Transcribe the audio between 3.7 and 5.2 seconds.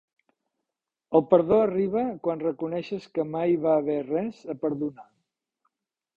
haver res a perdonar.